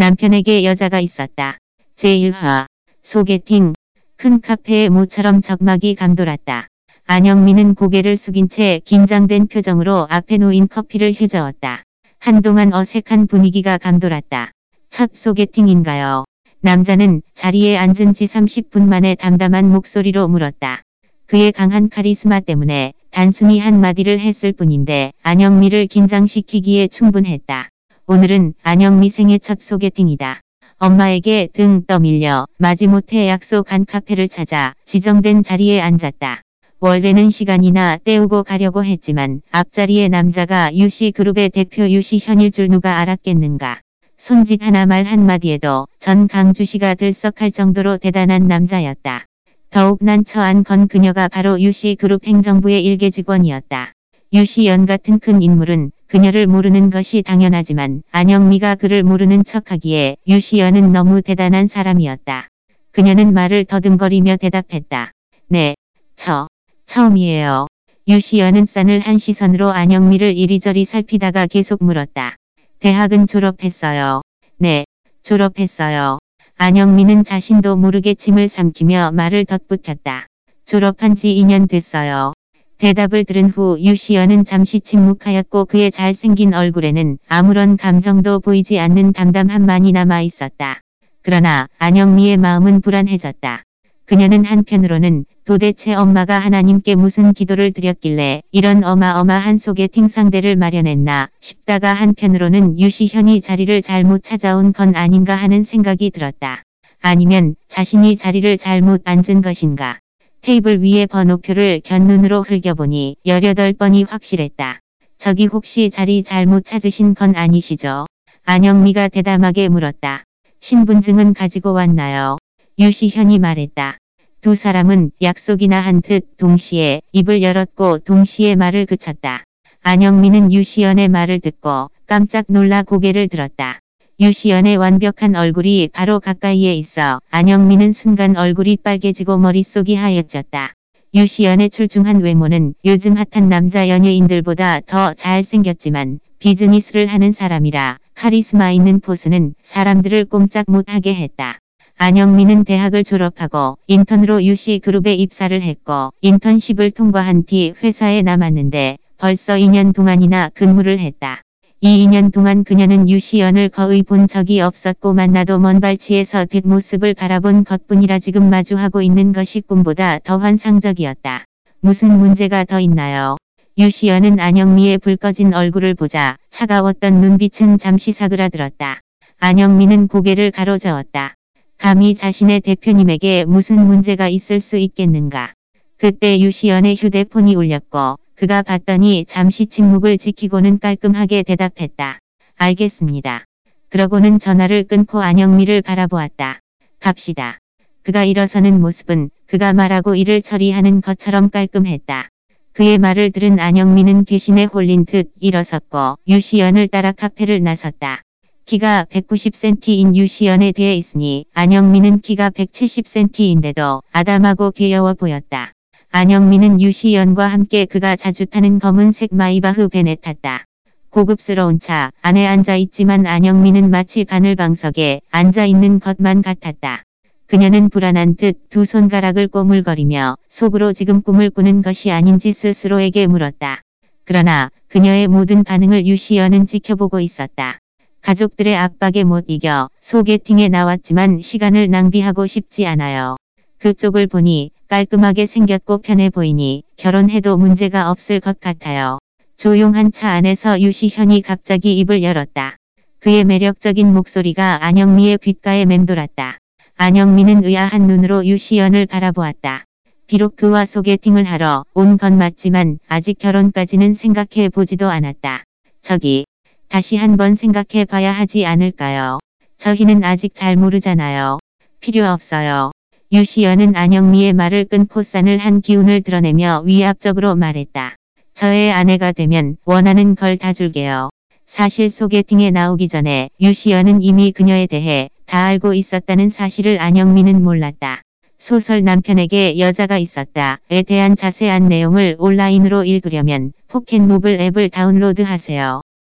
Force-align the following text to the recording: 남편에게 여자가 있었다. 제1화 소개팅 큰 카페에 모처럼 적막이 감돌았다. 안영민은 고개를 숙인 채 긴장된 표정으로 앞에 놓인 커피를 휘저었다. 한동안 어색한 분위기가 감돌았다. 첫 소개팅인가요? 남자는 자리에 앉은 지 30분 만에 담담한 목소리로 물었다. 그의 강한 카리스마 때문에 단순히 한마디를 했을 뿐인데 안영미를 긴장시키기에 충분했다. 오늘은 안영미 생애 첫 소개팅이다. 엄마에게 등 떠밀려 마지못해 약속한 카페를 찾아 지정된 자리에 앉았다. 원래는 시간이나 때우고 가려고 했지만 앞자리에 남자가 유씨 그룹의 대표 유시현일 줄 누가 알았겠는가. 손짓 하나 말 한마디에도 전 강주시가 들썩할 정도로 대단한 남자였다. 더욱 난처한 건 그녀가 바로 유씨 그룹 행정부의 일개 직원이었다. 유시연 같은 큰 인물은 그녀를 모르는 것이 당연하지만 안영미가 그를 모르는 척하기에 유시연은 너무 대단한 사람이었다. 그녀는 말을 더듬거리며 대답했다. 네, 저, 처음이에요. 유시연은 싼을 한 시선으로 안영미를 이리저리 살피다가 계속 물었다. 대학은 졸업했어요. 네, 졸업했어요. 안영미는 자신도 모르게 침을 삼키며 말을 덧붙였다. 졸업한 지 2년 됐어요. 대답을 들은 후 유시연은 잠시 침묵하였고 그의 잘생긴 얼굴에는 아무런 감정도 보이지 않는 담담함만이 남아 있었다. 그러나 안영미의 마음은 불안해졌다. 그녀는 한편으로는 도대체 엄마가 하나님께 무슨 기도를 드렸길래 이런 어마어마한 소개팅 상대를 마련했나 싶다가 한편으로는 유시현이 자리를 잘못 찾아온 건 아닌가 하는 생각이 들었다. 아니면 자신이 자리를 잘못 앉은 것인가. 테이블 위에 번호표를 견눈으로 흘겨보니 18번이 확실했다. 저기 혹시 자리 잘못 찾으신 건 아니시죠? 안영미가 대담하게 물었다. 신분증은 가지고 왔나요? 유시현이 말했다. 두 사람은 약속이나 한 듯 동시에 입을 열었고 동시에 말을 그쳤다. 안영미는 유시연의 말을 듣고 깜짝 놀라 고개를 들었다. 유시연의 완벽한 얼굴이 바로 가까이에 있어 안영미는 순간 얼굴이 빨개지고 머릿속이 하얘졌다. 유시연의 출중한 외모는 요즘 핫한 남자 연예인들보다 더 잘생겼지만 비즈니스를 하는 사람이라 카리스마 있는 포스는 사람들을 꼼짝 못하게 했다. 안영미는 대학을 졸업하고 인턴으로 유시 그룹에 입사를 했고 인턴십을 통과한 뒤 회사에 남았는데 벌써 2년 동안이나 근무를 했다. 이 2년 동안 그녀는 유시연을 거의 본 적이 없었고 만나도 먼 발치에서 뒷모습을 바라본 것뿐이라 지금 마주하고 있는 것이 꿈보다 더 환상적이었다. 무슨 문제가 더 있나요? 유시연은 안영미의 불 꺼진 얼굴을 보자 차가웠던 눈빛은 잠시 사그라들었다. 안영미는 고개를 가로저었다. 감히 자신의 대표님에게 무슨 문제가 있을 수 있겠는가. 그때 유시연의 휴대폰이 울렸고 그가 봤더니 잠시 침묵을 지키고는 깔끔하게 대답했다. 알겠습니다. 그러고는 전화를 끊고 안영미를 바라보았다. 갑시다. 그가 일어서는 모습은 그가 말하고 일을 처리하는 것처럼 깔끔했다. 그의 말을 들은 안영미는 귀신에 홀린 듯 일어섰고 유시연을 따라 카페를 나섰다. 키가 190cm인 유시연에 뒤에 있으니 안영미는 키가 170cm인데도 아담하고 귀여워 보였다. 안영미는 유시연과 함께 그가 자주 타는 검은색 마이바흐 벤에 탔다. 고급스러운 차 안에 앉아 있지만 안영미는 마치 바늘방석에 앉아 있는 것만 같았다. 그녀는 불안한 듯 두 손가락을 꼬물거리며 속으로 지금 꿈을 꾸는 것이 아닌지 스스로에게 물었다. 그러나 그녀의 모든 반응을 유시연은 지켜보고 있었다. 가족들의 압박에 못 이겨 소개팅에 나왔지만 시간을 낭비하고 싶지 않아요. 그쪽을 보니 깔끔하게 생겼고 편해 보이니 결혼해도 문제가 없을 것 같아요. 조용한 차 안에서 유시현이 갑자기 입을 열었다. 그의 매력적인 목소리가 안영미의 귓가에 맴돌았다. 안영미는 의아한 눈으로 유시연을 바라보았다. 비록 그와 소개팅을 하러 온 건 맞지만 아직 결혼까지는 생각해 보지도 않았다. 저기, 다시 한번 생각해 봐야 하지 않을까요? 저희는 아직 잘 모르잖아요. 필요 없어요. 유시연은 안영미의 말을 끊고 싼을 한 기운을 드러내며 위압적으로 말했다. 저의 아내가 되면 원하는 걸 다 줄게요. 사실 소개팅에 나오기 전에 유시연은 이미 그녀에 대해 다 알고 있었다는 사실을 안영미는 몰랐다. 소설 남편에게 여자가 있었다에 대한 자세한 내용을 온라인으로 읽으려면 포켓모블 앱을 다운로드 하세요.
남편에게 0.00 0.64
여자가 0.64 0.98
있었다. 0.98 1.58
제1화 1.96 2.64
소개팅 3.02 3.74
큰 4.16 4.40
카페에 4.40 4.88
모처럼 4.88 5.42
적막이 5.42 5.94
감돌았다. 5.94 6.68
안영민은 7.04 7.74
고개를 7.74 8.16
숙인 8.16 8.48
채 8.48 8.80
긴장된 8.86 9.48
표정으로 9.48 10.06
앞에 10.08 10.38
놓인 10.38 10.68
커피를 10.68 11.12
휘저었다. 11.12 11.82
한동안 12.18 12.72
어색한 12.72 13.26
분위기가 13.26 13.76
감돌았다. 13.76 14.52
첫 14.88 15.10
소개팅인가요? 15.12 16.24
남자는 16.62 17.20
자리에 17.34 17.76
앉은 17.76 18.14
지 18.14 18.24
30분 18.24 18.86
만에 18.86 19.16
담담한 19.16 19.68
목소리로 19.68 20.28
물었다. 20.28 20.80
그의 21.26 21.52
강한 21.52 21.90
카리스마 21.90 22.40
때문에 22.40 22.94
단순히 23.10 23.58
한마디를 23.58 24.18
했을 24.18 24.54
뿐인데 24.54 25.12
안영미를 25.22 25.88
긴장시키기에 25.88 26.88
충분했다. 26.88 27.68
오늘은 28.12 28.54
안영미 28.64 29.08
생애 29.08 29.38
첫 29.38 29.60
소개팅이다. 29.60 30.40
엄마에게 30.78 31.48
등 31.52 31.84
떠밀려 31.86 32.48
마지못해 32.58 33.28
약속한 33.28 33.84
카페를 33.84 34.28
찾아 34.28 34.74
지정된 34.84 35.44
자리에 35.44 35.80
앉았다. 35.80 36.42
원래는 36.80 37.30
시간이나 37.30 37.98
때우고 37.98 38.42
가려고 38.42 38.84
했지만 38.84 39.42
앞자리에 39.52 40.08
남자가 40.08 40.74
유씨 40.74 41.12
그룹의 41.12 41.50
대표 41.50 41.88
유시현일 41.88 42.50
줄 42.50 42.66
누가 42.68 42.98
알았겠는가. 42.98 43.80
손짓 44.18 44.60
하나 44.60 44.86
말 44.86 45.04
한마디에도 45.04 45.86
전 46.00 46.26
강주시가 46.26 46.94
들썩할 46.94 47.52
정도로 47.52 47.98
대단한 47.98 48.48
남자였다. 48.48 49.26
더욱 49.70 49.98
난처한 50.02 50.64
건 50.64 50.88
그녀가 50.88 51.28
바로 51.28 51.60
유씨 51.60 51.94
그룹 51.94 52.26
행정부의 52.26 52.84
일개 52.84 53.08
직원이었다. 53.10 53.92
유시연 54.32 54.86
같은 54.86 55.20
큰 55.20 55.42
인물은 55.42 55.92
그녀를 56.10 56.48
모르는 56.48 56.90
것이 56.90 57.22
당연하지만 57.22 58.02
안영미가 58.10 58.74
그를 58.74 59.04
모르는 59.04 59.44
척하기에 59.44 60.16
유시연은 60.26 60.90
너무 60.90 61.22
대단한 61.22 61.68
사람이었다. 61.68 62.48
그녀는 62.90 63.32
말을 63.32 63.64
더듬거리며 63.64 64.38
대답했다. 64.38 65.12
네, 65.46 65.76
저, 66.16 66.48
처음이에요. 66.86 67.68
유시연은 68.08 68.64
싼을 68.64 68.98
한 68.98 69.18
시선으로 69.18 69.70
안영미를 69.70 70.36
이리저리 70.36 70.84
살피다가 70.84 71.46
계속 71.46 71.84
물었다. 71.84 72.34
대학은 72.80 73.28
졸업했어요. 73.28 74.22
네, 74.58 74.86
졸업했어요. 75.22 76.18
안영미는 76.56 77.22
자신도 77.22 77.76
모르게 77.76 78.14
침을 78.14 78.48
삼키며 78.48 79.12
말을 79.12 79.44
덧붙였다. 79.44 80.26
졸업한 80.64 81.14
지 81.14 81.28
2년 81.36 81.68
됐어요. 81.68 82.32
대답을 82.80 83.26
들은 83.26 83.50
후 83.50 83.76
유시연은 83.78 84.46
잠시 84.46 84.80
침묵하였고 84.80 85.66
그의 85.66 85.90
잘생긴 85.90 86.54
얼굴에는 86.54 87.18
아무런 87.28 87.76
감정도 87.76 88.40
보이지 88.40 88.80
않는 88.80 89.12
담담함만이 89.12 89.92
남아 89.92 90.22
있었다. 90.22 90.80
그러나 91.20 91.68
안영미의 91.78 92.38
마음은 92.38 92.80
불안해졌다. 92.80 93.64
그녀는 94.06 94.46
한편으로는 94.46 95.26
도대체 95.44 95.92
엄마가 95.92 96.38
하나님께 96.38 96.94
무슨 96.94 97.34
기도를 97.34 97.72
드렸길래 97.72 98.40
이런 98.50 98.82
어마어마한 98.82 99.58
소개팅 99.58 100.08
상대를 100.08 100.56
마련했나 100.56 101.28
싶다가 101.38 101.92
한편으로는 101.92 102.80
유시현이 102.80 103.42
자리를 103.42 103.82
잘못 103.82 104.22
찾아온 104.22 104.72
건 104.72 104.96
아닌가 104.96 105.34
하는 105.34 105.64
생각이 105.64 106.10
들었다. 106.12 106.62
아니면 107.02 107.56
자신이 107.68 108.16
자리를 108.16 108.56
잘못 108.56 109.02
앉은 109.04 109.42
것인가. 109.42 109.98
테이블 110.42 110.82
위에 110.82 111.04
번호표를 111.06 111.82
견눈으로 111.84 112.42
흘겨보니 112.42 113.16
18번이 113.26 114.08
확실했다. 114.08 114.80
저기 115.18 115.44
혹시 115.46 115.90
자리 115.90 116.22
잘못 116.22 116.64
찾으신 116.64 117.14
건 117.14 117.36
아니시죠? 117.36 118.06
안영미가 118.44 119.08
대담하게 119.08 119.68
물었다. 119.68 120.24
신분증은 120.60 121.34
가지고 121.34 121.72
왔나요? 121.74 122.38
유시현이 122.78 123.38
말했다. 123.38 123.98
두 124.40 124.54
사람은 124.54 125.10
약속이나 125.20 125.78
한 125.78 126.00
듯 126.00 126.38
동시에 126.38 127.02
입을 127.12 127.42
열었고 127.42 127.98
동시에 127.98 128.56
말을 128.56 128.86
그쳤다. 128.86 129.44
안영미는 129.82 130.52
유시연의 130.52 131.08
말을 131.08 131.40
듣고 131.40 131.90
깜짝 132.06 132.46
놀라 132.48 132.82
고개를 132.82 133.28
들었다. 133.28 133.79
유시연의 134.20 134.76
완벽한 134.76 135.34
얼굴이 135.34 135.88
바로 135.94 136.20
가까이에 136.20 136.74
있어 136.74 137.22
안영미는 137.30 137.92
순간 137.92 138.36
얼굴이 138.36 138.76
빨개지고 138.84 139.38
머릿속이 139.38 139.94
하얘졌다. 139.94 140.74
유시연의 141.14 141.70
출중한 141.70 142.20
외모는 142.20 142.74
요즘 142.84 143.16
핫한 143.16 143.48
남자 143.48 143.88
연예인들보다 143.88 144.80
더 144.80 145.14
잘생겼지만 145.14 146.20
비즈니스를 146.38 147.06
하는 147.06 147.32
사람이라 147.32 147.96
카리스마 148.14 148.72
있는 148.72 149.00
포스는 149.00 149.54
사람들을 149.62 150.26
꼼짝 150.26 150.66
못하게 150.68 151.14
했다. 151.14 151.58
안영미는 151.96 152.64
대학을 152.64 153.04
졸업하고 153.04 153.78
인턴으로 153.86 154.44
유시 154.44 154.80
그룹에 154.84 155.14
입사를 155.14 155.58
했고 155.62 156.12
인턴십을 156.20 156.90
통과한 156.90 157.46
뒤 157.46 157.72
회사에 157.82 158.20
남았는데 158.20 158.98
벌써 159.16 159.54
2년 159.54 159.94
동안이나 159.94 160.50
근무를 160.50 160.98
했다. 160.98 161.40
이 161.82 162.06
2년 162.06 162.30
동안 162.30 162.62
그녀는 162.62 163.08
유시연을 163.08 163.70
거의 163.70 164.02
본 164.02 164.28
적이 164.28 164.60
없었고 164.60 165.14
만나도 165.14 165.58
먼 165.58 165.80
발치에서 165.80 166.44
뒷모습을 166.44 167.14
바라본 167.14 167.64
것뿐이라 167.64 168.18
지금 168.18 168.50
마주하고 168.50 169.00
있는 169.00 169.32
것이 169.32 169.62
꿈보다 169.62 170.18
더 170.18 170.36
환상적이었다. 170.36 171.46
무슨 171.80 172.18
문제가 172.18 172.64
더 172.64 172.80
있나요? 172.80 173.36
유시연은 173.78 174.40
안영미의 174.40 174.98
불 174.98 175.16
꺼진 175.16 175.54
얼굴을 175.54 175.94
보자 175.94 176.36
차가웠던 176.50 177.22
눈빛은 177.22 177.78
잠시 177.78 178.12
사그라들었다. 178.12 179.00
안영미는 179.38 180.08
고개를 180.08 180.50
가로저었다. 180.50 181.32
감히 181.78 182.14
자신의 182.14 182.60
대표님에게 182.60 183.46
무슨 183.46 183.86
문제가 183.86 184.28
있을 184.28 184.60
수 184.60 184.76
있겠는가. 184.76 185.54
그때 185.96 186.38
유시연의 186.40 186.96
휴대폰이 186.96 187.54
울렸고 187.54 188.18
그가 188.40 188.62
봤더니 188.62 189.26
잠시 189.28 189.66
침묵을 189.66 190.16
지키고는 190.16 190.78
깔끔하게 190.78 191.42
대답했다. 191.42 192.20
알겠습니다. 192.56 193.44
그러고는 193.90 194.38
전화를 194.38 194.84
끊고 194.84 195.20
안영미를 195.20 195.82
바라보았다. 195.82 196.60
갑시다. 197.00 197.58
그가 198.02 198.24
일어서는 198.24 198.80
모습은 198.80 199.28
그가 199.46 199.74
말하고 199.74 200.14
일을 200.14 200.40
처리하는 200.40 201.02
것처럼 201.02 201.50
깔끔했다. 201.50 202.30
그의 202.72 202.96
말을 202.96 203.30
들은 203.30 203.60
안영미는 203.60 204.24
귀신에 204.24 204.64
홀린 204.64 205.04
듯 205.04 205.30
일어섰고 205.38 206.16
유시연을 206.26 206.88
따라 206.88 207.12
카페를 207.12 207.62
나섰다. 207.62 208.22
키가 208.64 209.04
190cm인 209.10 210.16
유시연에 210.16 210.72
뒤에 210.72 210.96
있으니 210.96 211.44
안영미는 211.52 212.22
키가 212.22 212.48
170cm인데도 212.48 214.00
아담하고 214.12 214.70
귀여워 214.70 215.12
보였다. 215.12 215.74
안영미는 216.12 216.80
유시연과 216.80 217.46
함께 217.46 217.84
그가 217.84 218.16
자주 218.16 218.44
타는 218.44 218.80
검은색 218.80 219.32
마이바흐 219.32 219.90
벤에 219.90 220.16
탔다. 220.16 220.64
고급스러운 221.10 221.78
차 221.78 222.10
안에 222.20 222.48
앉아 222.48 222.74
있지만 222.74 223.26
안영미는 223.26 223.90
마치 223.90 224.24
바늘방석에 224.24 225.20
앉아 225.30 225.66
있는 225.66 226.00
것만 226.00 226.42
같았다. 226.42 227.04
그녀는 227.46 227.88
불안한 227.90 228.34
듯 228.34 228.58
두 228.70 228.84
손가락을 228.84 229.46
꼬물거리며 229.46 230.36
속으로 230.48 230.92
지금 230.92 231.22
꿈을 231.22 231.48
꾸는 231.48 231.80
것이 231.82 232.10
아닌지 232.10 232.50
스스로에게 232.50 233.28
물었다. 233.28 233.82
그러나 234.24 234.72
그녀의 234.88 235.28
모든 235.28 235.62
반응을 235.62 236.06
유시연은 236.06 236.66
지켜보고 236.66 237.20
있었다. 237.20 237.78
가족들의 238.22 238.76
압박에 238.76 239.22
못 239.22 239.44
이겨 239.46 239.88
소개팅에 240.00 240.70
나왔지만 240.70 241.40
시간을 241.40 241.88
낭비하고 241.88 242.48
싶지 242.48 242.84
않아요. 242.88 243.36
그쪽을 243.78 244.26
보니 244.26 244.72
깔끔하게 244.94 245.46
생겼고 245.46 245.98
편해 245.98 246.30
보이니 246.30 246.82
결혼해도 246.96 247.56
문제가 247.56 248.10
없을 248.10 248.40
것 248.40 248.58
같아요. 248.58 249.20
조용한 249.56 250.10
차 250.10 250.30
안에서 250.30 250.80
유시현이 250.80 251.42
갑자기 251.42 251.96
입을 252.00 252.24
열었다. 252.24 252.76
그의 253.20 253.44
매력적인 253.44 254.12
목소리가 254.12 254.84
안영미의 254.84 255.38
귓가에 255.38 255.84
맴돌았다. 255.84 256.58
안영미는 256.96 257.62
의아한 257.64 258.08
눈으로 258.08 258.44
유시연을 258.44 259.06
바라보았다. 259.06 259.84
비록 260.26 260.56
그와 260.56 260.84
소개팅을 260.86 261.44
하러 261.44 261.84
온 261.94 262.16
건 262.16 262.36
맞지만 262.36 262.98
아직 263.06 263.38
결혼까지는 263.38 264.14
생각해 264.14 264.70
보지도 264.70 265.08
않았다. 265.08 265.62
저기, 266.02 266.46
다시 266.88 267.14
한번 267.16 267.54
생각해 267.54 268.06
봐야 268.06 268.32
하지 268.32 268.66
않을까요? 268.66 269.38
저희는 269.76 270.24
아직 270.24 270.52
잘 270.52 270.74
모르잖아요. 270.74 271.58
필요 272.00 272.26
없어요. 272.26 272.90
유시연은 273.32 273.94
안영미의 273.94 274.54
말을 274.54 274.86
끊고 274.86 275.22
싼을 275.22 275.58
한 275.58 275.80
기운을 275.80 276.22
드러내며 276.22 276.82
위압적으로 276.84 277.54
말했다. 277.54 278.16
저의 278.54 278.90
아내가 278.90 279.30
되면 279.30 279.76
원하는 279.84 280.34
걸 280.34 280.56
다 280.56 280.72
줄게요. 280.72 281.30
사실 281.64 282.10
소개팅에 282.10 282.72
나오기 282.72 283.06
전에 283.08 283.50
유시연은 283.60 284.22
이미 284.22 284.50
그녀에 284.50 284.88
대해 284.88 285.30
다 285.46 285.66
알고 285.66 285.94
있었다는 285.94 286.48
사실을 286.48 287.00
안영미는 287.00 287.62
몰랐다. 287.62 288.22
소설 288.58 289.04
남편에게 289.04 289.78
여자가 289.78 290.18
있었다에 290.18 291.04
대한 291.06 291.36
자세한 291.36 291.88
내용을 291.88 292.34
온라인으로 292.36 293.04
읽으려면 293.04 293.72
포켓모블 293.86 294.60
앱을 294.60 294.88
다운로드 294.88 295.42
하세요. 295.42 296.02